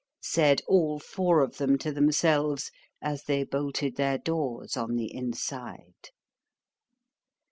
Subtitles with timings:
[0.23, 2.71] said all four of them to themselves,
[3.03, 6.09] as they bolted their doors on the inside.